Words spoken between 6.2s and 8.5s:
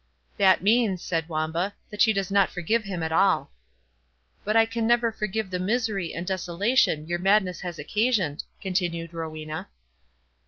desolation your madness has occasioned,"